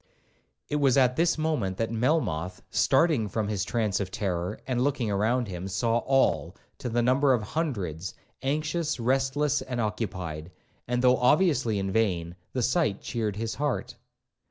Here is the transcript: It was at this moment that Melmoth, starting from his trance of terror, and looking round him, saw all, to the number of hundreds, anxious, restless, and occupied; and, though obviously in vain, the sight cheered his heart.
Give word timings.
It 0.67 0.77
was 0.77 0.97
at 0.97 1.15
this 1.15 1.37
moment 1.37 1.77
that 1.77 1.91
Melmoth, 1.91 2.63
starting 2.71 3.27
from 3.29 3.49
his 3.49 3.63
trance 3.63 3.99
of 3.99 4.09
terror, 4.09 4.59
and 4.65 4.81
looking 4.83 5.11
round 5.13 5.47
him, 5.47 5.67
saw 5.67 5.99
all, 5.99 6.55
to 6.79 6.89
the 6.89 7.03
number 7.03 7.33
of 7.33 7.43
hundreds, 7.43 8.15
anxious, 8.41 8.99
restless, 8.99 9.61
and 9.61 9.79
occupied; 9.79 10.49
and, 10.87 11.03
though 11.03 11.17
obviously 11.17 11.77
in 11.77 11.91
vain, 11.91 12.35
the 12.51 12.63
sight 12.63 12.99
cheered 13.01 13.35
his 13.35 13.53
heart. 13.53 13.95